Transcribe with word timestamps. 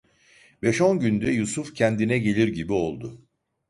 Beş 0.61 0.81
on 0.81 0.99
günde 0.99 1.31
Yusuf 1.31 1.75
kendine 1.75 2.19
gelir 2.19 2.47
gibi 2.47 2.73
oldu. 2.73 3.25